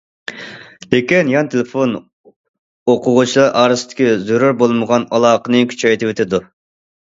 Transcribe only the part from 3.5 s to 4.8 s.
ئارىسىدىكى زۆرۈر